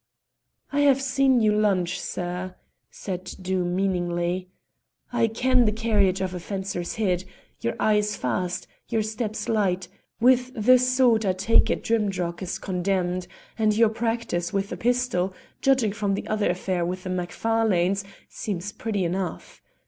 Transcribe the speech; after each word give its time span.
"I 0.73 0.79
have 0.79 0.99
seen 0.99 1.41
you 1.41 1.51
lunge, 1.53 1.99
sir," 1.99 2.55
said 2.89 3.35
Doom 3.39 3.75
meaningly; 3.75 4.49
"I 5.13 5.27
ken 5.27 5.65
the 5.65 5.71
carriage 5.71 6.21
of 6.21 6.33
a 6.33 6.39
fencer's 6.39 6.95
head; 6.95 7.23
your 7.59 7.75
eye's 7.79 8.15
fast, 8.15 8.65
your 8.89 9.03
step's 9.03 9.47
light; 9.47 9.89
with 10.19 10.53
the 10.55 10.79
sword 10.79 11.23
I 11.23 11.33
take 11.33 11.69
it 11.69 11.83
Drimdarroch 11.83 12.41
is 12.41 12.57
condemned, 12.57 13.27
and 13.59 13.77
your 13.77 13.89
practice 13.89 14.51
with 14.51 14.69
the 14.69 14.77
pistol, 14.77 15.35
judging 15.61 15.91
from 15.93 16.15
the 16.15 16.25
affair 16.25 16.83
with 16.83 17.03
the 17.03 17.11
Macfarlanes, 17.11 18.03
seems 18.27 18.71
pretty 18.71 19.03
enough. 19.03 19.61